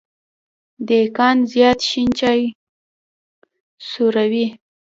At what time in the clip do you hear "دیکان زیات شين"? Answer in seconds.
0.87-2.09